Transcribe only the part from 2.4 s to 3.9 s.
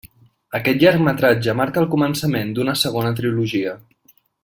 d'una segona trilogia.